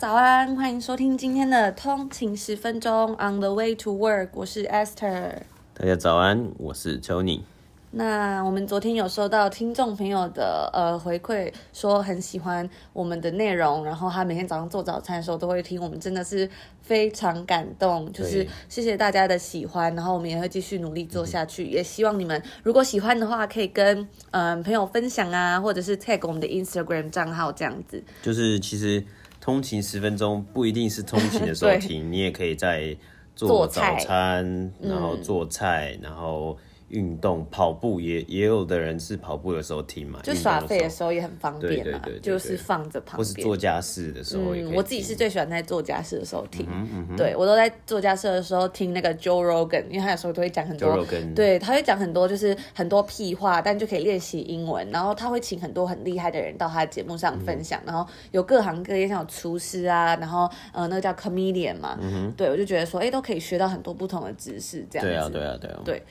[0.00, 5.42] 早安，欢迎收听今天的通勤十分钟 On the way to work，我是 Esther。
[5.74, 7.42] 大家早安，我是 Tony。
[7.90, 16.48] 那我们昨天有收到听众朋友的呃回馈，说很喜欢我们的内容，然后他每天早上做早餐的时候都会听，我们真的是
[16.80, 23.98] 非常感动，就是谢谢大家的喜欢，然后我们也会继续努力做下去，嗯、也希望你们如果喜欢的话，可以跟
[24.30, 28.02] 嗯、呃、朋友分享啊，或者是 tag 我们的 Instagram 账号这样子。
[28.22, 29.04] 就是其实
[29.40, 32.96] 通勤十分钟不一定是通勤的时候 停，你也可以在
[33.34, 36.56] 做早餐，然后做菜，嗯、然后。
[36.90, 44.72] 运动跑步也也有的人是跑步的时候听嘛，就耍废的时候也很方便嘛，就是放着旁边，或是做家事的时候也可以。
[44.72, 54.88] 嗯，我自己是最喜欢在做家事的时候听，嗯嗯、对我都在做家事的时候听那个 Joe Rogan，因为他有时候都会讲很多，对，他会讲很多就是很多屁话，但就可以练习英文。
[54.90, 65.12] 然后他会请很多很厉害的人到他的节目上分享，嗯、然后有各行各业，像有厨师啊，然后呃那个叫 comedian 嘛，嗯、对我就觉得说，哎，都可以学到很多不同的知识，这样子。
[65.12, 66.02] 对啊，对啊，对啊，对。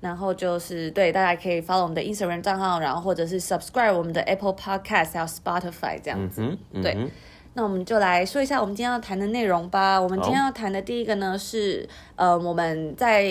[0.00, 6.40] 然后就是对，大家可以 follow 我们的 Instagram 账号，然后或者是 subscribe 我们的 Apple Podcast 还有 Spotify 这样子。
[6.40, 6.96] 嗯嗯、对，
[7.52, 10.00] 那我们就来说一下我们今天要谈的内容吧。
[10.00, 13.24] 我们今天要谈的第一个呢是，呃，我们在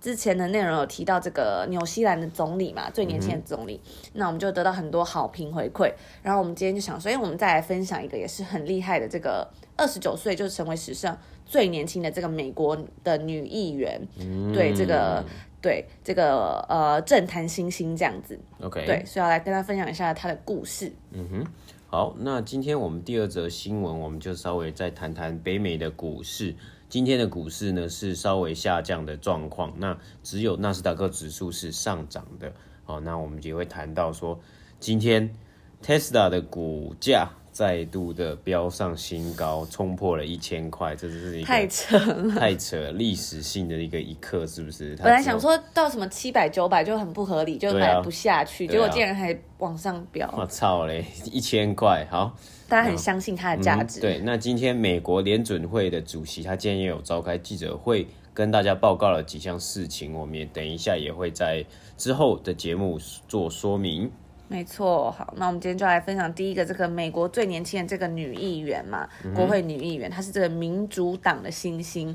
[0.00, 3.78] 之前的内容有提到这个纽西兰的总理嘛，最年轻的总理。
[3.84, 5.92] 嗯、那我们就得到很多好评回馈。
[6.22, 14.00] 然后我们今天就想说，哎，我们再来分享一个也是很厉害的，这个二十九岁就成为史上最年轻的这个美国的女议员。
[14.18, 15.22] 嗯、对这个。
[15.66, 20.92] 对这个呃政坛新星这样子，OK，对，所以要来跟他分享一下他的故事。
[21.10, 21.46] 嗯哼，
[21.88, 26.54] 好，那今天我们第二则新闻，我们就稍微再谈谈北美的股市。
[26.88, 32.52] 今天的股市呢是稍微下降的状况，那只有纳斯达克指数是上涨的。
[32.84, 34.38] 好，那我们也会谈到说，
[34.78, 35.34] 今天
[35.82, 37.28] Tesla 的股价。
[37.56, 44.94] 再度的飙上新高，冲破了一千块，这是一个太扯了，太扯，历史性的一个一刻，是不是？
[44.96, 50.30] 本来想说到什么七百九百就很不合理，就买不下去，啊、结果竟然还往上飙。
[50.36, 52.36] 我操嘞， 一千块，好，
[52.68, 54.02] 大家很相信它的价值、嗯。
[54.02, 61.64] 对，那今天美国联准会的主席他今天也有召开记者会，跟大家报告了几项事情，我们也等一下也会在
[61.96, 64.12] 之后的节目做说明。
[64.48, 72.14] 没错，好，那我们今天就来分享第一个这个美国最年轻的这个女议员嘛，嗯、国会女议员，她是这个民主党的新星，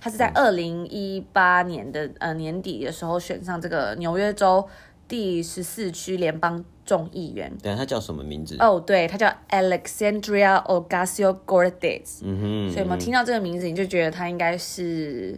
[0.00, 4.64] 她是在二零一八年的呃年底的时候选上这个纽约州
[5.08, 7.52] 第十四区联邦众议员。
[7.60, 8.56] 对，她叫什么名字？
[8.60, 12.20] 哦，对，她叫 Alexandria Ocasio-Cortez。
[12.22, 15.36] 嗯哼，所以我们听到这个名字，你就觉得她应该是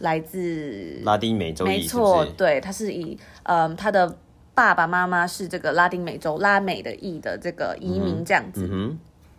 [0.00, 1.64] 来自拉丁美洲。
[1.64, 4.18] 没错，对，她是以嗯她的。
[4.60, 8.66] 爸爸妈妈是这个拉丁美洲拉美的裔的这个移民这样子。
[8.70, 8.98] 嗯嗯、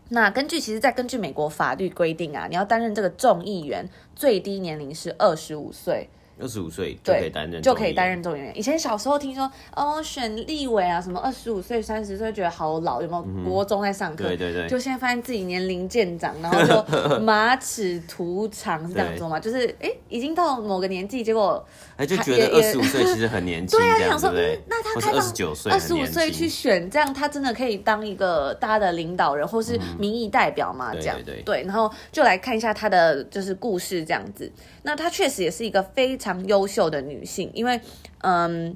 [0.10, 6.10] 那根据其实，在根据美国法律规定啊，你要担任这个众议员，最低年龄是二十五岁。
[6.40, 8.58] 二十五岁就可以担任，就可以担任众议员。
[8.58, 14.24] 以前小时候听说哦，选立委啊，什么二十五岁、三十岁觉得好老，有没有国中在上课？
[14.24, 14.68] 对对对。
[14.68, 19.40] 就现在发现自己年龄渐长，然后就 马齿徒长是这样说嘛？
[19.40, 21.64] 就是哎，已经到某个年纪，结果
[22.02, 23.80] 哎就觉得二十五岁其实很年轻。
[23.80, 24.32] 对啊，想说
[24.68, 30.94] 那他开放二十九岁、二十五岁去选，这样他真的可以当一个大家的领导人或是民意代表嘛？
[30.96, 31.64] 这样对对。
[31.64, 34.52] 然后就来看一下他的就是故事这样子。
[34.84, 36.32] 那他确实也是一个非常。
[36.48, 37.80] 优秀的女性，因为，
[38.24, 38.76] 嗯，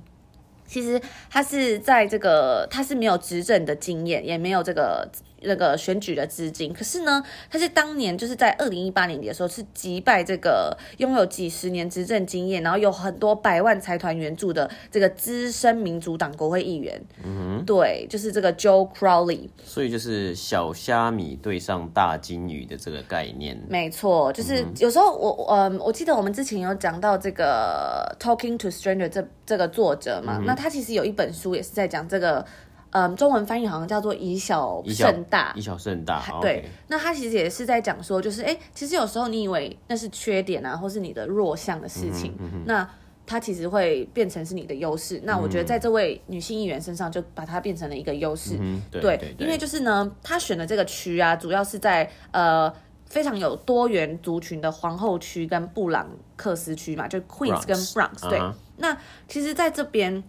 [0.67, 5.09] 其实她是在这个，她是没有执政的经验，也没有这个。
[5.41, 16.99] 那个选举的资金，可是呢，他是当年就是在二零一八年底的时候，是击败这个拥有几十年执政经验，然后有很多百万财团援助的这个资深民主党国会议员。
[17.23, 19.49] 嗯哼，对，就是这个 Joe Crowley。
[19.63, 23.61] 所以就是小虾米对上大金鱼的这个概念。
[23.69, 32.45] 没错，就是有时候我嗯，我记得我们之前有讲到这个 Talking to Stranger 这这个作者嘛，嗯、那他其实有一本书也是在讲这个。
[32.95, 36.23] 嗯，中文翻译好像叫做以小胜大，以小胜大。
[36.39, 42.89] 对，Okay 那他其实也是在讲说，就是哎，其实有时候你以为那是缺点啊，或是你的弱项的事情，嗯嗯、那
[43.27, 45.17] 它其实会变成是你的优势。
[45.17, 48.55] 嗯、那我觉得在这位女性议员身上，就把它变成了一个优势。
[48.61, 52.73] 嗯、对，对，因为就是呢，她选的这个区啊，主要是在呃
[53.07, 58.29] 非常有多元族群的皇后区跟布朗克斯区嘛，就 Queens 跟 Bronx。
[58.29, 58.97] 对，uh huh、那
[59.27, 60.23] 其实在这边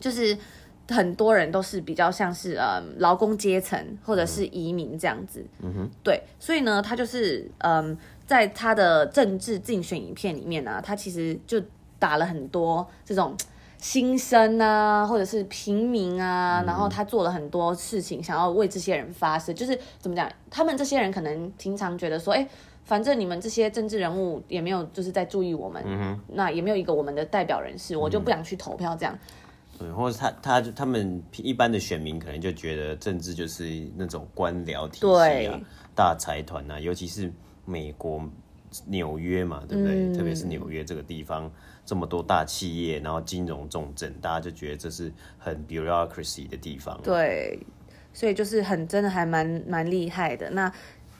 [0.00, 0.38] 就是。
[0.88, 7.96] 很多人都是比较像是嗯劳工阶层或者是移民这样子，嗯哼，对，所以呢，他就是嗯
[8.26, 11.60] 在他的政治竞选影片里面呢、啊，他其实就
[11.98, 13.36] 打了很多这种
[13.78, 22.46] 新生啊，或者是平民啊，然后他做了很多事情，想要为这些人发声，就是怎么讲，他们这些人可能平常觉得说，哎。
[22.86, 29.18] 反正你们这些政治人物也没有，就是在注意我们，嗯、那也没有一个我们的代表人士，嗯、我就不想去投票这样。
[29.84, 35.64] 对，或者他他他们一般的选民可能就觉得政治就是那种官僚体系啊，对
[35.94, 37.32] 大财团啊，尤其是
[37.64, 38.22] 美国
[38.86, 39.94] 纽约嘛，对不对？
[39.94, 41.50] 嗯、特别是纽约这个地方，
[41.84, 46.98] 这么多大企业，然后金融重镇，大家就觉得这是很 bureaucracy 的地方。
[47.02, 47.58] 对，
[48.12, 50.50] 所以就是很真的还蛮蛮厉害的。
[50.50, 50.72] 那。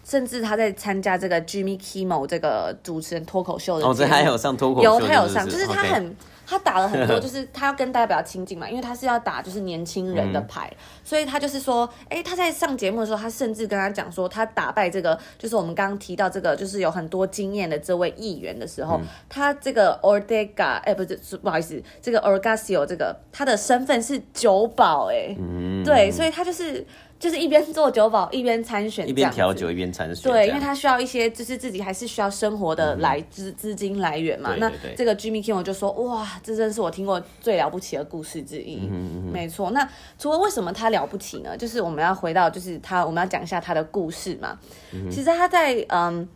[0.06, 6.14] 甚至他在参加这个 Jimmy Kimmel 这个主持人脱口秀的，哦，这还有上脱口秀，有他有上，就是他很.
[6.46, 26.86] 他打了很多， 就是他要跟大家比较亲近嘛，因为他是要打就是年轻人的牌，嗯、所以他就是说，哎、欸，他在上节目的时候，他甚至跟他讲说，他打败这个就是我们刚刚提到这个就是有很多经验的这位议员的时候，嗯、他这个 Ortega，哎、欸，不是，不好意思，这个 Orgasio 这个他的身份是酒保，哎，嗯，对，所以他就是。
[27.24, 30.30] 就是一边做酒保一边参选，一边调酒一边参选。
[30.30, 34.50] 对，因为他需要一些，就是自己还是需要生活的来资资、嗯、金来源嘛。
[34.50, 38.76] 对对对，那这个 Jimmy Kimmel 就说：“哇，这真是我听过最了不起的故事之一。
[38.76, 39.70] 嗯哼嗯哼”没错。
[39.70, 39.88] 那
[40.18, 41.56] 除了为什么他了不起呢？
[41.56, 44.58] 就是我们要回到，就是他，我们要讲一下他的故事嘛。
[44.92, 46.28] 嗯、其实他在嗯。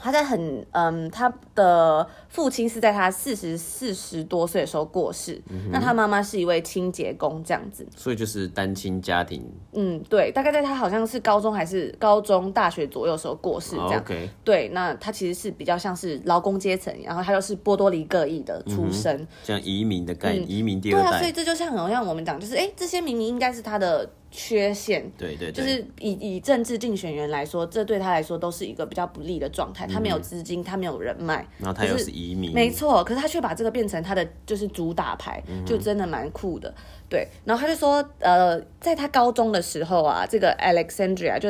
[0.00, 9.44] 他在很嗯，他的父亲是在他四十四十多岁的时候过世，嗯、那他妈妈是一位清洁工这样子，所以就是单亲家庭。
[9.72, 14.04] 嗯，对，大概在他好像是高中还是高中大学左右的时候过世这样。
[14.44, 21.10] 对，那他其实是比较像是劳工阶层，然后他又是波多黎各裔的出身，像移民的概念，嗯、移民第二代。
[21.10, 24.08] 对啊，所以这就像很像我们讲，就是哎，这些明明应该是他的。
[24.30, 29.86] 缺陷，对对，就是以以政治竞选员来说，这对他来说都是一个比较不利的状态。
[29.86, 33.02] 他没有资金，他没有人脉，然后他又是移民，没错。
[33.02, 36.72] 可是他却把这个变成他的就是主打牌，就真的蛮酷的。
[37.08, 41.48] 对，然后他就说，呃，在他高中的时候啊，这个 Alexandria 就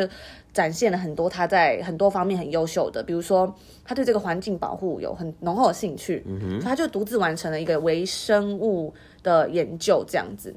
[0.52, 3.52] 展现了很多他在很多方面很优秀的，比如说
[3.84, 10.54] 他对这个环境保护有很浓厚的兴趣，嗯哼，所以他就独自完成了一个微生物的研究，这样子。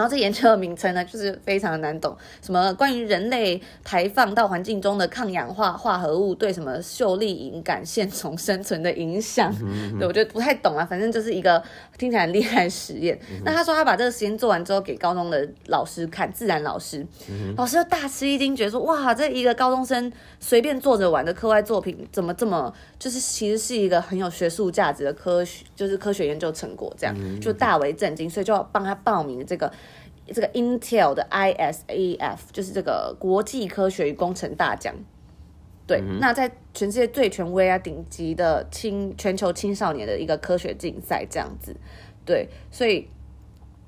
[0.00, 9.54] 然后这研究的名称呢，就是非常的难懂，什么关于人类排放到环境中的抗氧化化合物对什么秀丽隐杆线虫生存的影响，
[9.98, 11.62] 对，我觉得不太懂啊，反正就是一个
[11.98, 13.20] 听起来很厉害的实验。
[13.30, 17.06] 嗯、那他说他把这个实验做完之后给高中的老师看，自然老师，
[17.58, 29.72] 老师就大吃一惊，觉得说哇，这一个高中生随便做着玩的课外作品，怎么这么就是其实是一个很有学术价值的科学，就是科学研究成果，这样、就大为震惊，所以就要帮他报名这个。
[30.32, 34.94] 这个 Intel 的 ISAF 就是这个国际科学与工程大奖，
[35.88, 41.74] 对，嗯、那在全世界最权威啊、顶级的青全球青少年的一个科学竞赛这样子，
[42.24, 43.08] 对，所以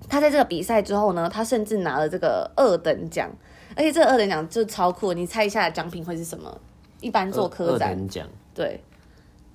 [0.09, 3.31] 他在这个比赛之后呢，他甚至拿了这个二等奖，
[3.77, 6.61] 而且这个二等奖就超酷，你猜一下奖品会是什么？
[7.01, 8.83] 一般做科展奖，对，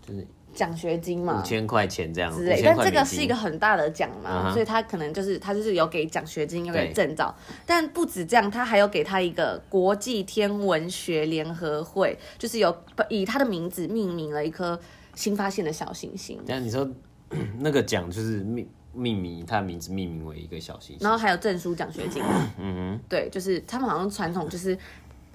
[0.07, 0.25] 就是。
[0.57, 4.53] 奖学金嘛，五千块钱这样子，但这个是一个很大的奖嘛，uh huh.
[4.53, 7.33] 所以他可能就是他就是有给奖学金，有给证照，
[7.63, 12.75] 但不止这样，他还有给他一个国际天文学联合会，就是有
[13.07, 14.79] 以他的名字命名了一颗
[15.13, 16.39] 新发现的小行星。
[16.47, 16.89] 那你说
[17.59, 22.23] 那个奖就是命命名他的名字命名为一个小行星，然后还有证书奖学金，
[22.57, 24.75] 嗯哼，对，就是他们好像传统就是。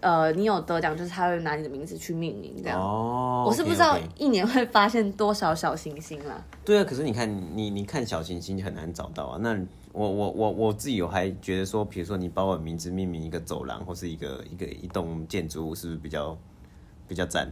[0.02, 2.76] 呃，你有得奖，就是他会拿你的名字去命名这样。
[2.80, 6.44] 哦，我是不知道一年会发现多少小行星啦。
[6.64, 9.38] 对啊，可是你看，你你看小行星很难找到啊。
[9.40, 9.56] 那
[9.92, 16.36] 我我我我自己有还觉得说，比如说你把我名字命名一个走廊或是一个一个一栋建筑物，是不是比较
[17.06, 17.48] 比较赞？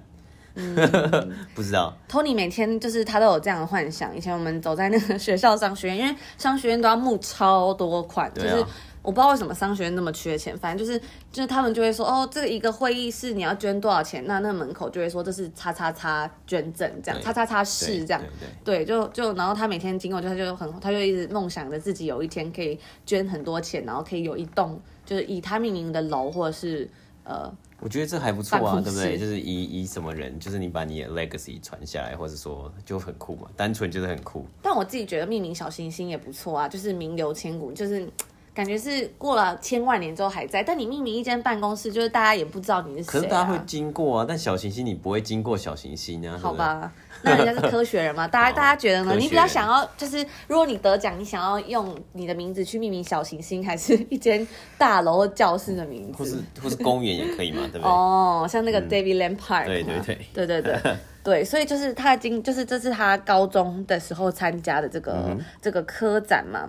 [0.57, 0.75] 嗯，
[1.55, 1.97] 不知道。
[2.09, 4.17] Tony 每天就是他都有这样的幻想。
[4.17, 8.65] 以前我们走在那个学校商学院，因为商学院都要募超多款，啊、就是。
[9.03, 10.99] 我不知道为什么商学院那么缺钱，反正就是
[11.33, 14.27] 就是他们就会说哦，这个一个会议室你要捐多少钱？
[14.27, 18.23] 那那门口就会说这是叉叉叉捐赠这样，叉叉叉室这样，
[18.63, 26.87] 对，就就然后他每天经过就他就很他就一直梦想着自己有一天可以捐很多钱，然后可以有一栋就是以他命名的楼或者是
[27.25, 29.17] 呃，我觉得这还不错啊，对不对？
[29.17, 34.45] 就是以以什么人，就是你把你的 legacy 传下来，或者说就很酷嘛，单纯就是很酷。
[34.61, 38.07] 但我自己觉得命名小行星也不错啊，就是名留千古，就是。
[38.53, 43.13] 感觉是过了千万年之后还在，但你命名一间办公室，就是大家也不知道你是谁、啊。
[43.13, 46.37] 可是大家会经过啊，但小行星你不会经过小行星啊。
[46.37, 46.93] 好吧，
[47.23, 48.27] 那人家是科学人嘛？
[48.29, 49.15] 大家大家觉得呢？
[49.17, 56.19] 你比较想要就是，如果你得奖，你想要用你的名字去命名小行星，还是一间大楼或教室的名字？
[56.19, 57.61] 或是或是公园也可以嘛？
[57.73, 57.89] 对不对？
[57.89, 59.67] 哦，像那个 David Lampard，、嗯。
[59.67, 66.69] 对对对对对对 对，所以就是他经就是这是他高中的时候参加的这个、嗯、这个科展嘛。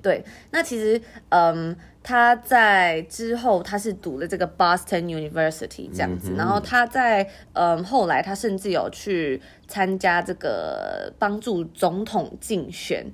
[0.00, 1.00] 对，那其实，
[1.30, 13.12] 嗯，他在之后他是读了这个 Boston University 这样子，嗯、然后他在，嗯，后来他甚至有去参加这个帮助总统竞选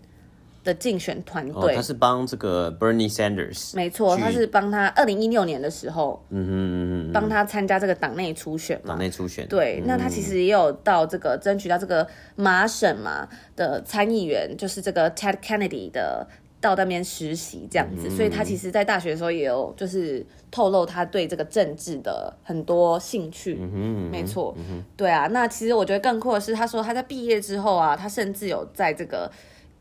[0.62, 1.73] 的竞选团队。
[1.73, 9.49] 哦，他是帮这个 Bernie Sanders，没错，他是帮他二零一六年的时候，嗯哼，帮他参加这个党内初选嘛，党内初选。
[9.49, 13.26] 对，那他其实也有到这个争取到这个麻省嘛
[13.57, 16.29] 的参议员，就是这个 Ted Kennedy 的。
[16.64, 23.54] 到那边实习这样子，所以他其实，在大学的时候也有就是透露他对这个政治的很多兴趣。
[23.54, 24.56] 没错，
[24.97, 25.26] 对啊。
[25.26, 29.30] 那其实我觉得更酷的是，他说他在毕业之后啊，他甚至有在这个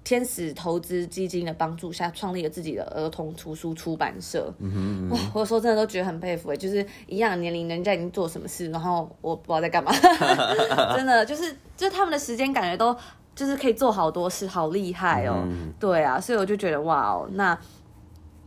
[0.03, 4.53] 天使投资基金的帮助下，创立了自己的儿童图书出版社。
[4.59, 9.93] 嗯哼，哇，我说真的都觉得很佩服哎，就是一样的年龄，人家已经做什么事，然后我不知道在干嘛。
[10.97, 12.93] 真的就是，就他们的时间感觉都。
[13.35, 15.43] 就是可以做好多事，好厉害哦！
[15.45, 17.57] 嗯、对啊，所以我就觉得哇哦，那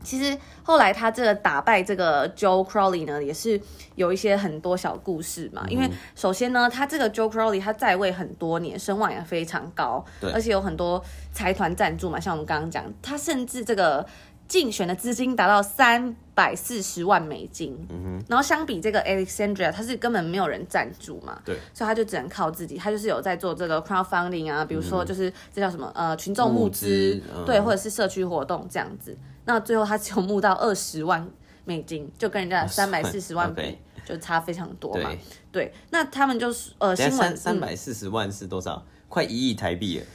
[0.03, 3.61] 其实后来他这个打败这个 Joe Crowley 呢，也是
[3.97, 5.63] 有一些很多小故事嘛。
[5.67, 11.03] 嗯、因为首先呢，他这个 Joe Crowley 他在位很多年，声望也非常高，而且有很多
[11.33, 12.21] 财团赞助嘛。
[12.21, 14.07] 像我们刚刚讲，他甚至这个。
[14.49, 31.27] 竞选的资金达到三百四十万美金，嗯哼，然后相比这个 Alexandria，他是根本没有人赞助嘛，对，所以他就只能靠自己，他就是有在做这个 crowdfunding 啊，比如说就是这叫什么呃群众募资，对，或者是社区活动这样子，那最后他只有募到二十万
[31.65, 35.11] 美金，就跟人家三百四十万比.就差非常多嘛，
[35.51, 38.81] 对，对，那他们就是呃新闻三百四十万是多少？
[39.09, 40.07] 快一亿台币了。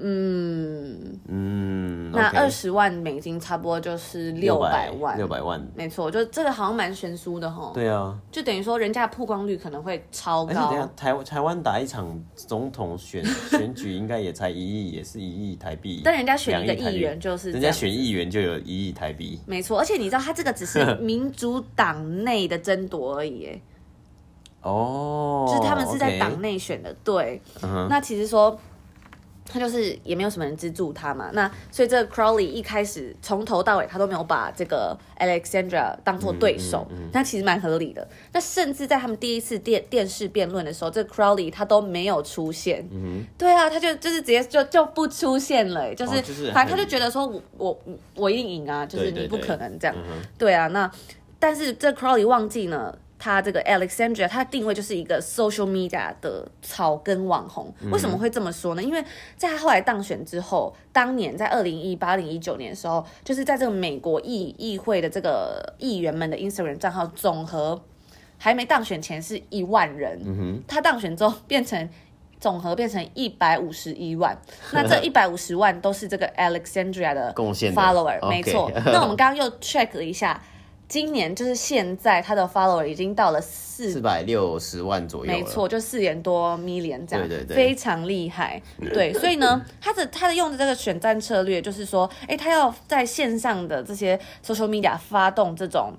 [0.00, 7.72] 嗯嗯，那二十万美金差不多就是六百万，六百万，没错，就这个好像蛮悬殊的哈。
[7.74, 10.52] 对啊，就等于说人家的曝光率可能会超高。
[10.70, 16.02] 等下台台湾打一场总统选 选举，应该也才一亿，也是一亿台币。
[16.04, 19.40] 但人家选一个议员就是，人家选议员就有一亿台币。
[19.46, 23.60] 没错，而且你知道他这个只是民主党内的争夺而已，哎。
[24.62, 27.40] 哦，就是他们是在党内选的，对。
[27.88, 28.58] 那其实说。
[29.48, 38.06] 他就是也没有什么人资助他嘛，那所以这个 Crowley 一开始从头到尾他都没有把这个 Alexandria 当做对手，那、嗯嗯嗯、其实蛮合理的。
[38.32, 42.86] 那甚至在他们第一次电电视辩论的时候，这个 Crowley 他都没有出现。
[42.92, 47.78] 嗯，对啊，他就就是直接就就不出现了，就是、哦就是、反正他就觉得说我我
[48.14, 49.96] 我一定赢啊，就是你不可能这样。
[49.96, 50.90] 对，对，对，对啊，那
[51.38, 52.94] 但是这 Crowley 忘记呢。
[53.18, 57.74] 他这个 Alexandria，他的定位就是一个 social media 的草根网红。
[57.90, 58.82] 为什么会这么说呢？
[58.82, 59.04] 因为
[59.36, 67.82] 在他后来当选之后，当年在二零一八、二零一九年的时候，就是在这个美国议议会的这个议员们的 Instagram 账号总和
[68.38, 71.88] 还没当选前是一万人，嗯、哼他当选之后变成
[72.38, 74.38] 总和变成一百五十一万，
[74.72, 78.70] 那这一百五十万都是这个 Alexandria 的 follower，没错。
[78.86, 80.40] 那我们刚刚又 check 了一下。
[80.88, 88.60] 今年就是现在，他的 follower 已经到了四四百六十万左右，没错，就四点多 million 这样，对对对，非常厉害。
[88.92, 95.92] 对，所以呢，他的他的用的这个选战策略就是说，哎，他要在线上的这些 social media 发动这种。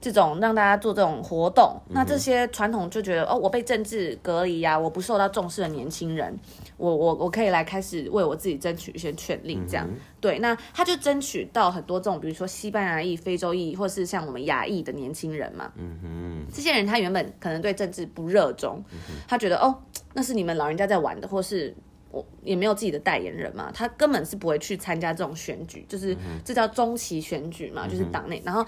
[0.00, 6.38] 这种让大家做这种活动，那这些传统就觉得哦，我被政治隔离呀、啊，我不受到重视的年轻人，
[6.76, 10.38] 我我我可以来开始为我自己争取一些权利，这样、嗯、对。
[10.38, 15.72] 那他就争取到很多这种，比如说西班牙裔、非洲裔，或是像我们亚裔的年轻人嘛。
[15.76, 19.76] 嗯哼，这些人他原本可能对政治不热衷，嗯、他觉得哦，
[20.12, 21.74] 那是你们老人家在玩的，或是。
[22.12, 28.40] 我也没有自己的代言人嘛，他根本是不会去参加这种选举，就是、这叫中期选举嘛，就是党内。
[28.42, 28.64] 然后，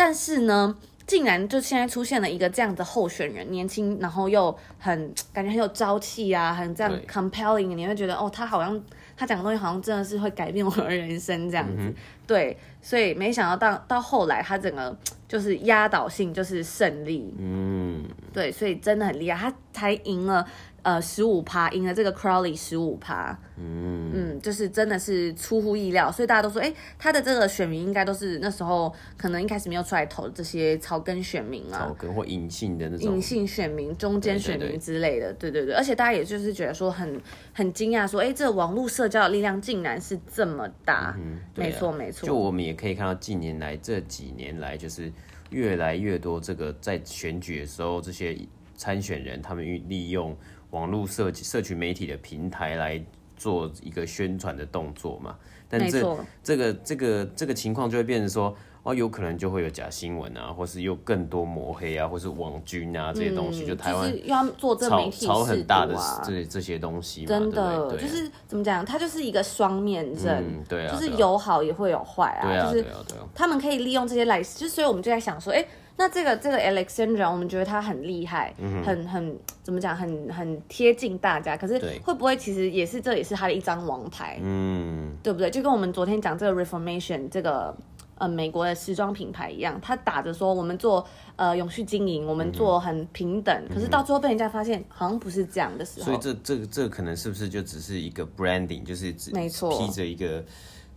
[0.00, 0.74] 但是呢，
[1.06, 8.82] 竟然就现在出现了一个这样的候选人，年轻，然后又很 感觉很有朝气啊，很这样 compelling，对你会觉得哦，他好像
[9.14, 11.74] 他讲的东西好像真的是会改变我的人生这样子。
[11.80, 11.94] 嗯、
[12.26, 14.96] 对，所以没想到到到后来，他整个
[15.28, 17.34] 就是压倒性就是胜利。
[17.38, 18.02] 嗯，
[18.32, 20.46] 对，所以真的很厉害，他才赢了。
[20.82, 24.10] 呃，十五趴赢了这个 Crowley 十五趴，嗯。
[24.12, 33.14] 嗯，就是真的是出乎意料，所以大家都说，哎、欸，他的这个选民应该都是那时候可能一开始没有出来投的这些草根选民啊，草根或隐性的那种。
[33.14, 37.20] 隐性选民、中间选民之类的，对对对，而且大家也就是觉得说很
[37.52, 45.12] 很惊讶，说，哎、欸，这个网络社交的力量竟然是这么大，嗯啊、没错没错，就我们也可以看到近年来这几年来，就是
[45.50, 48.36] 越来越多这个在选举的时候，这些
[48.74, 50.36] 参选人他们利用。
[50.70, 53.02] 网络社社群媒体的平台来
[53.36, 55.36] 做一个宣传的动作嘛，
[55.68, 56.18] 但这错。
[56.42, 72.86] 这个这个这个情况就会变成说，哦，有可能就会有假新闻啊，或是又更多抹黑啊，或是网军啊这些东西，嗯、就台湾要做这媒体、啊、炒很大的这这些东西嘛，真的就是怎么讲，它就是一个双面刃、嗯，对啊，就是有好也会有坏啊，对啊，就是
[73.34, 75.68] 他们可以利用这些来，就所以我们就在想说，哎、欸。
[76.00, 81.58] 那这个这个 Alexandra，我们觉得他很厉害，嗯、很很怎么讲，很很贴近大家。
[81.58, 85.50] 可是会不会其实也是这也是他的一张王牌，嗯，对不对？
[85.50, 87.76] 就跟我们昨天讲这个 Reformation 这个
[88.16, 96.06] 呃美国的时装品牌一样，他打着说我们做呃永续经营，我们做很平等，嗯、可是到最后被人家发现好像不是这样的时候。
[96.06, 100.42] 所以这这这可能是不是就只是一个 branding，就是只没错披着一个。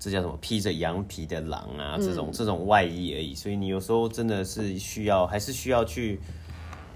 [0.04, 0.38] 这叫什么？
[0.42, 3.34] 披着羊皮的狼啊，这种、嗯、这种外衣而已。
[3.34, 6.20] 所以你有时候真的是需要，还是需要去。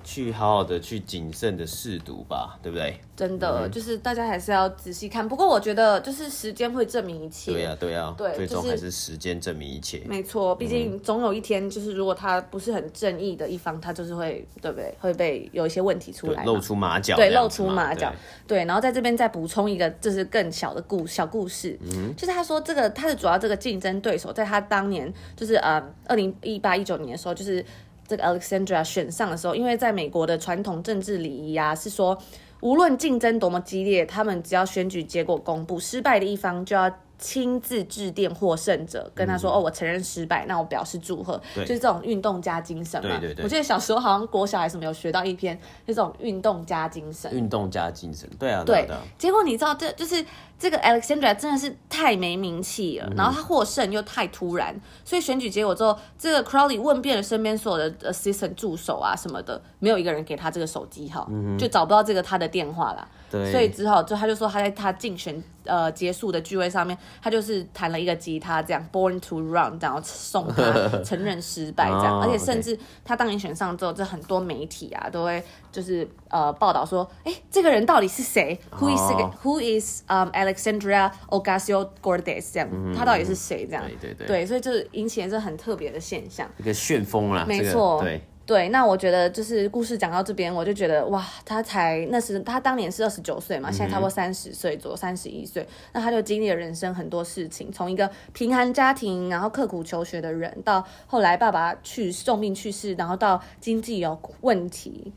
[0.08, 2.98] 去好好的去谨慎的试读吧，对不对？
[3.14, 5.28] 真的，嗯、就是大家还是要仔细看。
[5.28, 7.52] 不过我觉得，就是时间会证明一切。
[7.52, 10.02] 对呀、啊，对呀、啊，对，最终还是时间证明一切。
[10.06, 14.96] 没错，毕竟总有一天，就是如果他不是很正义的一方，他就是会，对不对？
[15.02, 17.18] 会被有一些问题出来，露出马脚。
[17.18, 18.10] 对，露出马脚。
[18.48, 21.78] 对，对，然后在这边再补充一个，就是更小的故小故事。
[21.82, 27.66] 嗯，就是他说这个他的主要这个竞争对手，在他当年就是呃二零一八一九年的时候，就是。
[28.08, 32.18] 这个 Alexandra 选上的时候，因为在美国的传统政治礼仪啊，是说
[32.62, 36.92] 无论竞争多么激烈，他们只要选举结果公布，失败的一方就要。
[37.20, 43.10] 亲自致电获胜者，跟他说：“嗯、哦，我承认失败，那我表示祝贺。”就是这种运动家精神嘛。
[43.10, 43.44] 对对对。
[43.44, 47.36] 我记得小时候好像国小还是没有学到一篇，就这种运动家精神。
[47.36, 48.62] 运动家精神，对啊。
[48.64, 48.86] 对。
[48.86, 50.24] 对啊、结果你知道，这就是
[50.60, 63.08] 这个 Alexandra 真的是太没名气了，嗯、然后他获胜又太突然，所以选举结果之后，这个 Crowley 问遍了身边所有的 assistant 助手啊什么的，没有一个人给他这个手机号，嗯、就找不到这个他的电话啦。
[63.30, 63.52] 对。
[63.52, 65.44] 所以之后就他就说他在他竞选。
[65.70, 70.64] 呃，结束的聚会上面，他就是弹了一个吉他，这样 Born to Run，然后送他
[71.04, 79.12] 承认失败，这样，而且甚至他当年选上之后，这很多媒体啊都会就是呃报道说，哎，这个人到底是谁？Who is
[79.44, 82.54] Who is um Alexandria Ocasio-Cortez？
[82.54, 83.66] 这样，他到底是谁？
[83.66, 88.22] 这样，对对对，对，所以就是引起了这很特别的现象，一个旋风啦，没错，对。
[88.46, 105.12] 对，那我觉得就是故事讲到这边，我就觉得哇，他才那时他当年是二十九岁嘛，现在差不多三十岁左右，三十一岁，那他就经历了人生很多事情，从一个贫寒家庭，然后刻苦求学的人，到后来爸爸去重病去世，然后到经济有问题。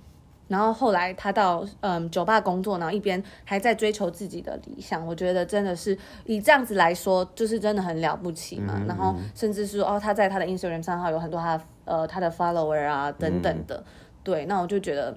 [0.50, 8.82] 然后后来他到嗯酒吧工作，然后一边还在追求自己的理想，我觉得真的是以这样子来说，就是真的很了不起嘛。
[8.88, 13.84] 然后甚至是说哦，他在他的 Instagram 账号有很多他呃他的 follower 啊等等的，嗯、
[14.24, 15.16] 对，那我就觉得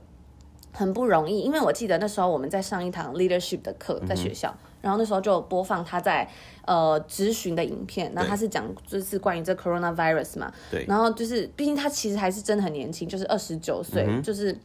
[0.71, 6.29] 很不容易，因为我记得那时候我们在上一堂 leadership 的课在学校，嗯、然后那时候就播放他在
[6.67, 14.55] 呃咨询的影片，那他是讲就是关于这 coronavirus 嘛，对，然后就是毕竟他其实还是真的很年轻，就是二十九岁，嗯、就是。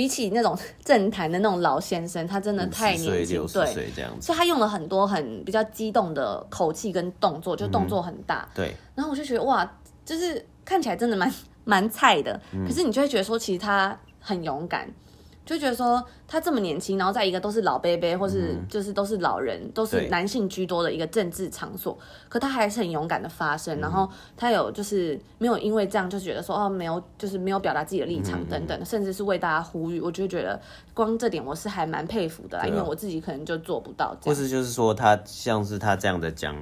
[0.00, 8.74] 比起那种政坛的那种老先生，他真的太年轻，对，所以他用了很多很比较激动的口气跟动作，就动作很大，嗯、对。
[8.94, 9.70] 然后我就觉得哇，
[10.02, 11.30] 就是看起来真的蛮
[11.64, 14.90] 蛮菜的，嗯、可是你就会觉得说，其实他很勇敢。
[15.46, 21.98] 就觉得说他这么年轻，然后在一个都是老伯伯或是就是都是老人，嗯、都是男性居多的一个政治场所，
[22.28, 30.60] 可他还是很勇敢的发声，嗯、然后他有就是没有因为这样就觉得说哦没有就是没有表达自己的立场等等，嗯、甚至是为大家呼吁，我就觉得
[30.94, 34.16] 光这点我是还蛮佩服的因为我自己可能就做不到。
[34.22, 36.54] 或是就是说他像是他这样的讲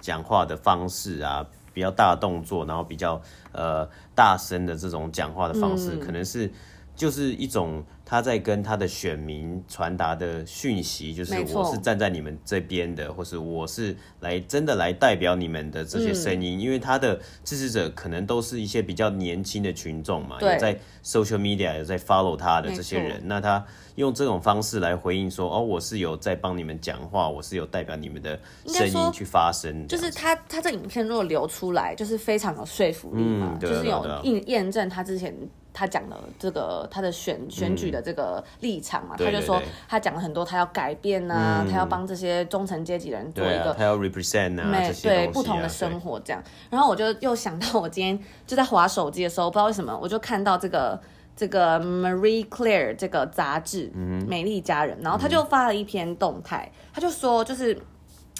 [0.00, 3.18] 讲话的方式啊，比较大动作，然后比较
[3.52, 6.50] 呃大声的这种讲话的方式，嗯、可能是
[6.96, 7.84] 就是一种。
[8.06, 35.34] 他在跟他的选民传达的讯息，就是我是站在你们这边的，或是我是来真的来代表你们的这些声音，因为他的支持者可能都是一些比较年轻的群众嘛，有在 social media 有在 follow 他的这些人，那他用这种方式来回应说，哦，我是有在帮你们讲话，我是有代表你们的声音去发声，就是他他这影片如果流出来，就是非常有说服力嘛，就是有验验证他之前。
[35.74, 46.42] 他讲了这个他的选选举的这个立场嘛，嗯、他就说他讲了很多，他要改变啊，嗯、他要帮这些中层阶级的人做一个，啊、他要 represent 啊，对，对不同的生活这样。
[46.70, 50.98] 然后我就又想到，我今天就在划手机的时候，不知道为什么，我就看到这个
[51.36, 57.76] 这个 Marie Claire 这个杂志，嗯，美丽佳人，然后他就发了一篇动态，他就说就是。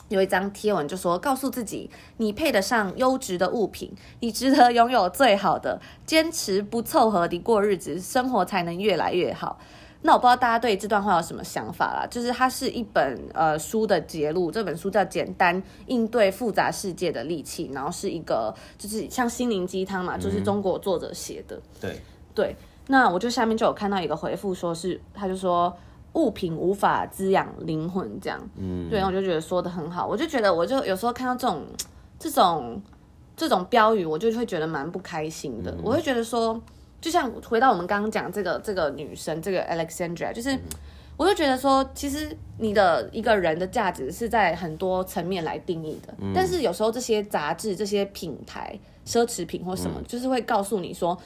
[0.09, 3.91] 有一张贴文就说：“告诉自己，你配得上优质的物品，
[4.21, 5.81] 你值得拥有最好的。
[6.05, 9.59] 坚持不凑合地过日子，生活才能越来越好。”
[10.03, 12.07] 那我不知道大家对这段话有什么想法啦？
[12.11, 21.57] 就是它是一本呃书的节录，这本书叫《简单应对复杂世界的利器》，然后是一个就是像心灵鸡汤嘛，就是中国作者写的。
[21.57, 22.01] 嗯、对
[22.35, 22.57] 对，
[22.89, 25.75] 那我就下面就有看到一个回复，说是他就说。
[26.15, 31.63] 物品无法滋养灵魂，这样，嗯，对，我就觉得说的很好，我就觉得，我就有时候看到这种、
[32.19, 32.81] 这种、
[33.37, 35.73] 这种标语，我就会觉得蛮不开心的。
[35.73, 36.61] 嗯、我会觉得说，
[37.01, 40.57] 就像回到我们刚刚讲这个这个女生，这个 Alexandra，就是，
[41.17, 51.19] 我就觉得说，其实你的一个人的价值是在很多层面来定义的，嗯、但是有时候这些杂志、这些品牌、奢侈品或什么，嗯、就是会告诉你说。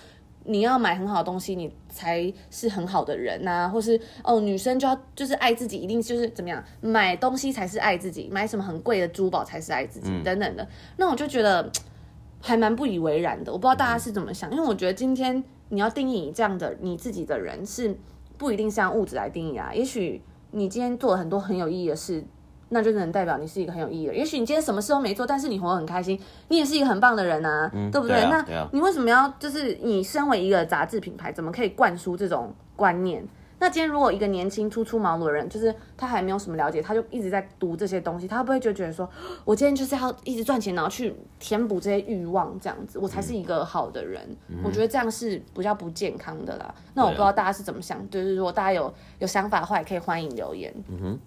[0.49, 10.67] 你要买很好的东西，你才是很好的人呐、啊，或是哦，女生就要就是爱自己，一定就是怎么样，买东西才是爱自己，买什么很贵的珠宝才是爱自己，嗯、等等的。
[10.97, 11.71] 那我就觉得
[12.41, 13.53] 还蛮不以为然的。
[13.53, 17.95] 我不知道大家是怎么想，因为我觉得今天你要定义你这样的你自己的人，是
[18.39, 19.71] 不一定是用物质来定义啊。
[19.75, 22.25] 也许你今天做了很多很有意义的事。
[22.71, 24.21] 那就能代表你是一个很有意义的人。
[24.21, 28.17] 也许你今天什么事都没做，但是你活得很开心，你也是一个很棒的人啊，嗯、对不对？
[28.17, 33.27] 对啊、那你为什么要就是你身为一个杂志品牌，怎么可以灌输这种观念？
[33.61, 39.11] 那今天如果一个年轻初出茅庐的人，就是他还没有什么了解，他就一直在读这些东西，他会不会就觉得说，
[39.45, 44.23] 我今天就是要一直赚钱，然后去填补这些欲望，这样子我才是一个好的人？
[44.47, 46.73] 嗯、我觉得这样是比较不健康的啦。
[46.95, 50.73] 那我不知道大家是怎么想，啊、就是如果大家有有想法的话，也可以欢迎留言。
[50.89, 51.19] 嗯哼。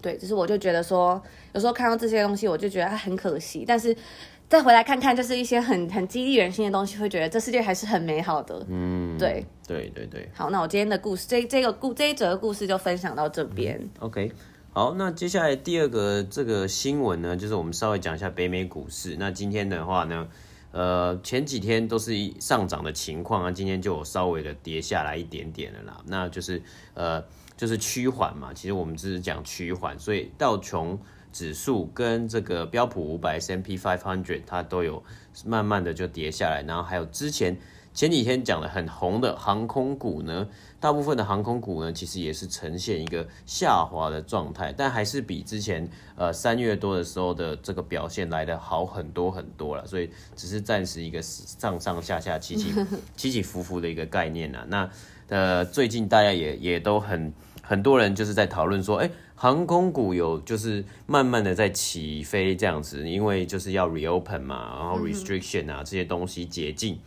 [0.00, 1.20] 对，只是我就觉得说，
[1.52, 3.64] 有时候看到这些东西，我就觉得很可惜。
[3.66, 3.94] 但是
[4.48, 8.64] 再回来看看，就是一些很很激励人心的东西，会觉得这世界还是很美好的。
[8.68, 10.30] 嗯，对，对对对。
[10.32, 13.76] 好，那我今天的故事，这这个故这一则故事就分享到这边。
[13.76, 14.32] 嗯，OK，
[14.72, 19.16] 好，那接下来第二个这个新闻呢，就是我们稍微讲一下北美股市。
[19.18, 20.28] 那今天的话呢，
[20.70, 26.00] 呃，前几天都是上涨的情况啊，今天就有稍微的跌下来一点点了啦。
[26.06, 26.62] 那就是
[26.94, 27.24] 呃。
[27.58, 30.96] 就是趋缓嘛，其实我们只是讲趋缓，所以道琼
[31.32, 35.02] 指数跟这个标普五百 S&P five hundred 它都有
[35.44, 37.58] 慢慢的就跌下来，然后还有之前
[37.98, 40.46] 前几天讲的很红的航空股呢，
[40.78, 52.72] 大部分的航空股呢其实也是呈现一个下滑的状态，但还是比之前呃三月多的时候的这个表现来的好很多很多了，所以只是暂时一个上上下下起起
[53.16, 54.88] 起起伏伏的一个概念啊，那
[55.26, 57.32] 呃最近大家也也都很。
[57.60, 66.98] 很多人就是在讨论说，哎，航空股有就是慢慢的在起飞这样子，因为就是要 reopen 嘛，然后 restriction 啊这些东西解禁，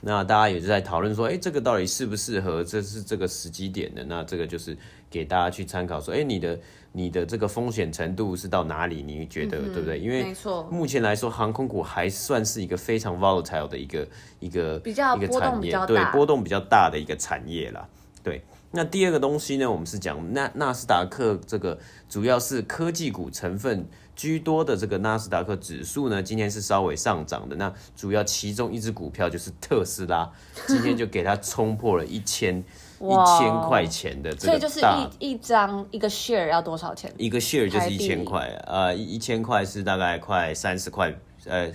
[0.00, 2.62] 那大家也是在讨论说，哎，这个到底适不适合？
[2.62, 4.76] 这是这个时机点的，那这个就是
[5.10, 6.58] 给大家去参考说，哎，你的
[6.92, 9.02] 你的这个风险程度是到哪里？
[9.02, 9.98] 你觉得、嗯、对不对？
[9.98, 10.34] 因为
[10.70, 14.08] 目前来说，航空股还算是一个非常 volatile 的一个
[14.38, 17.88] 一个比较一个产业，对，波动比较大的一个产业啦，
[18.22, 18.42] 对。
[18.70, 27.54] 那第二个东西呢，我们是讲纳纳斯达克这个主要是科技股成分居多的这个纳斯达克指数呢，今天是稍微上涨的。
[27.54, 30.28] 那主要其中一只股票就是特斯拉，
[30.66, 32.58] 今天就给它冲破了一千
[32.98, 34.80] 一千块钱的这个，所以就是
[35.20, 37.12] 一一张一个 share 要多少钱？
[37.16, 41.14] 一个 share 就是一千块，呃，一千块是大概快三十块，
[41.46, 41.70] 呃。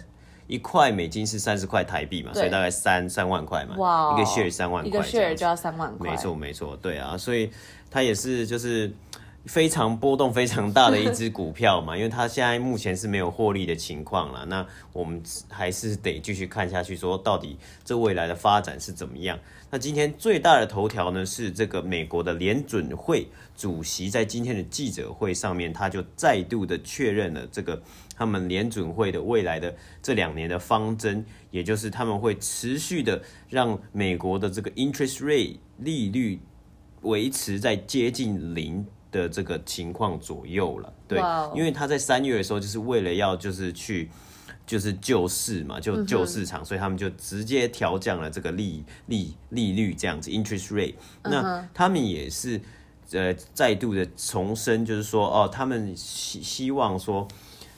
[0.45, 7.49] 一块美金是三十块台币嘛，所以大概三三万块嘛，哇，一个 share 三万块，一个 share 就要三万块，没错没错，对啊，所以
[7.89, 8.91] 它也是就是
[9.45, 19.37] 非常波动非常大的一只股票嘛， 因为它现在目前是没有获利的情况了，那我们还是得继续看下去，说到底这未来的发展是怎么样。
[19.69, 23.27] 那今天最大的头条呢，是这个美国的联准会
[23.57, 27.81] 主席在今天的记者会上面，他就再度的确认了这个
[28.15, 36.39] 他们联准会的未来的这两年的方针，也就是他们会持续的让美国的这个 interest rate 利率
[37.01, 40.93] 维持在接近零的这个情况左右了。
[41.07, 41.55] 对，Wow.
[41.55, 44.09] 因为他在三月的时候就是为了要就是去。
[44.65, 50.95] 就是救市嘛，就救市场，嗯、所以他们就直接调降了这个利利利率这样子，interest rate。
[51.21, 52.61] 那他们也是
[53.11, 57.27] 呃再度的重申，就是说哦，他们希希望说，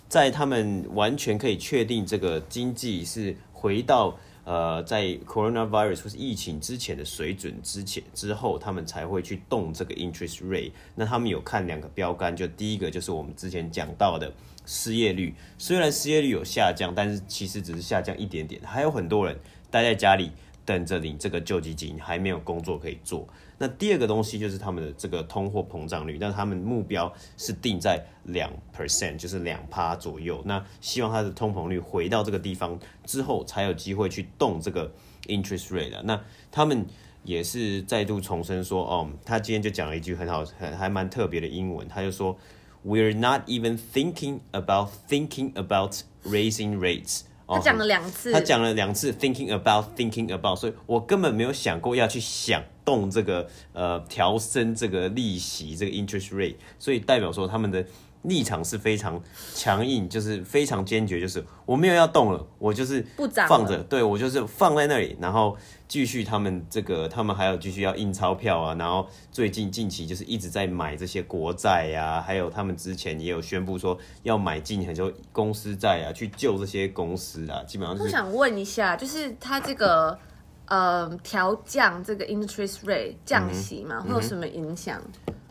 [0.07, 10.71] 在他们完全可以确定这个经济是回到呃，在 coronavirus 或是疫情之前的水准之前之后，他们才会去动这个 interest rate。
[10.93, 14.31] 那他们有看两个标杆，就第一个就是我们之前讲到的
[14.67, 19.35] 失业率，虽然失业率有下降，但是其实只是下降一点点，还有很多人
[19.71, 20.31] 待在家里
[20.63, 23.27] 等着领这个救济金，还没有工作可以做。
[23.57, 30.41] 那第二个东西就是他们的这个通货膨胀率，那他们目标是定在两 percent，就是两趴左右。
[30.45, 34.91] 那希望它的通膨率回到这个地方之后，才有机会去动这个
[35.27, 36.03] interest rate 的。
[36.03, 36.85] 那他们
[37.23, 42.37] 也是再度重申说，哦，他今天就讲了一句很好、很还蛮特别的英文，他就说
[42.85, 47.21] ，We're not even thinking about thinking about raising rates。
[47.47, 57.85] 他讲了两次，他讲了两次 thinking about thinking about，所以我根本没有想过要去想动这个呃调升这个利息这个 interest rate，所以代表说他们的。
[58.27, 59.21] 立场是非常
[59.53, 63.05] 强硬，就是非常坚决，就是我没有要动了，我就是
[63.47, 65.55] 放着，对，我就是放在那里，然后
[65.87, 77.97] 继续他们这个，他们还有继续要印钞票啊，然后最近近期就是一直在买这些国债呀，还有他们之前也有宣布说要买进很多公司债啊，去救这些公司啊，基本上。
[77.97, 80.17] 我想问一下，就是他这个
[80.65, 84.99] 呃调降这个 interest rate 降息嘛，会有什么影响？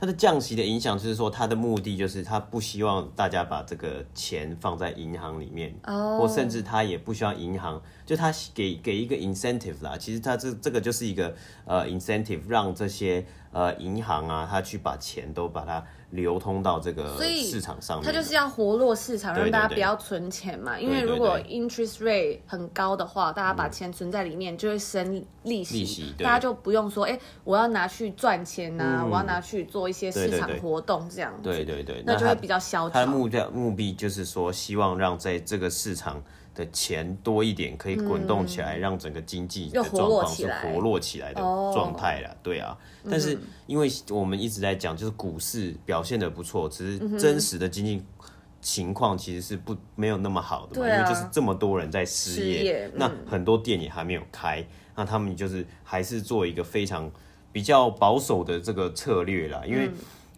[0.05, 6.21] 它的降息的影响就是说，它的目的就是他不希望大家把这个钱放在银行里面，oh.
[6.21, 9.97] 或甚至他也不希望银行，就他给给一个 incentive 啦。
[9.99, 15.83] 其实他这这个就是一个呃 incentive，让这些呃银行啊，他去把钱都把它。
[16.11, 20.79] 流通到这个市场上面，它就是要活络市场，让大家不要存钱嘛。
[20.79, 31.33] 因为如果 interest rate 很高的话，大家把钱存在里面就会生利息，大家就不用说，哎，我要拿去赚钱呐，我要拿去做一些市场活动这样。
[31.43, 33.01] 对对对，那就会比较萧条。
[33.01, 36.23] 它的目标目的就是说，希望让在这个市场
[36.55, 42.37] 的钱多一点，可以滚动起来，让整个经济的状况是活络起来的状态了。
[42.43, 42.77] 对啊。
[43.09, 48.03] 但是，因为我们一直在讲，就是股市表现的不错，只是真实的经济
[48.61, 57.11] 情况其实是不没有那么好的嘛，因为就是这么多人在失业，那很多店也还没有开，那他们就是还是做一个非常
[57.55, 59.63] 比较保守的这个策略啦。
[59.65, 59.89] 因为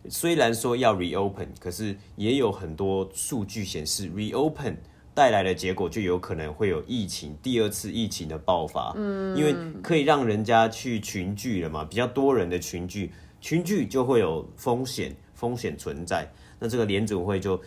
[0.08, 4.76] 虽然说要 reopen，可是也有很多数据显示 reopen。
[5.16, 8.92] 带来的结果就有可能会有疫情，第二次疫情的爆发。
[8.96, 16.30] 嗯，因为可以让人家去群聚了嘛，比较多人的群聚，群聚就会有风险，风险存在。
[16.58, 17.58] 那这个联准会就，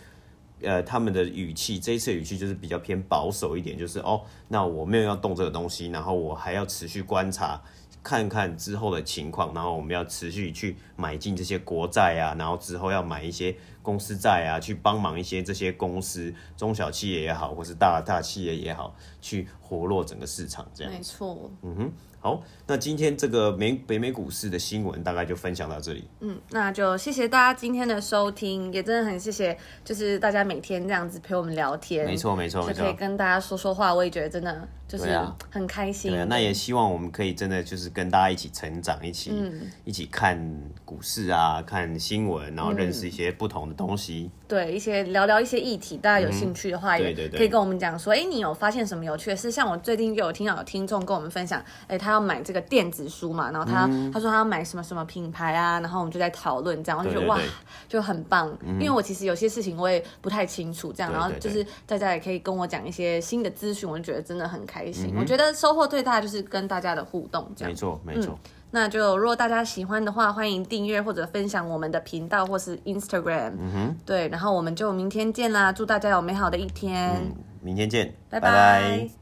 [0.62, 7.60] 呃，他们的语气，这一次语气就是比较偏保守一点，就是哦，那我没有要动这个东西，然后我还要持续观察。
[8.04, 13.56] 看看之后的情况，然后我们要持续去买进这些国债啊，然后之后要买一些
[13.89, 20.93] 公司债啊，去帮忙一些这些公司，中小企业也好，或是大大企业也好，去活络整个市场，这样。
[20.93, 21.49] 没错。
[21.63, 21.91] 嗯哼。
[22.21, 26.04] 好，那今天这个美北美股市的新闻大概就分享到这里。
[26.19, 32.06] 嗯，那就谢谢大家今天的收听，也真的很谢谢，就是大家每天这样子陪我们聊天。
[32.06, 35.17] 没错没错，就可以跟大家说说话，我也觉得真的就是
[35.49, 36.12] 很开心。
[36.12, 40.38] 对那也希望我们可以真的就是跟大家一起成长，一起、嗯、一起看
[40.84, 44.30] 股市啊，看新闻，然后认识一些不同的东西。
[44.30, 49.50] 嗯、对，一些聊聊一些议题，大家有兴趣的话，也可以跟我们讲说，哎、嗯，你有发现什么有趣的事？
[49.50, 52.10] 像我最近就有听到有听众跟我们分享，哎，他。
[52.10, 57.39] 要买这个电子书嘛，然后他、嗯、他说他要买什么什么品牌啊，然后我们就在讨论这样，我就觉得哇，
[57.88, 58.80] 就很棒、嗯。
[58.80, 65.13] 因为我其实有些事情我也不太清楚，这样，然后就是大家也可以跟我讲一些新的资讯，我就觉得真的很开心。
[65.13, 67.72] 嗯、我觉得收获最大就是跟大家的互动，这样。
[67.72, 68.52] 没错，没错、嗯。
[68.72, 73.54] 那就如果大家喜欢的话，欢迎订阅或者分享我们的频道或是 Instagram。
[73.60, 73.98] 嗯哼。
[74.06, 75.72] 对，然后我们就明天见啦！
[75.72, 77.16] 祝大家有美好的一天。
[77.16, 78.50] 嗯、明天见，拜拜。
[78.50, 79.19] 拜拜。